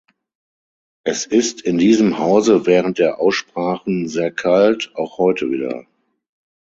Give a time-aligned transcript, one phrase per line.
[1.05, 5.85] Es ist in diesem Hause während der Aussprachen sehr kalt, auch heute wieder.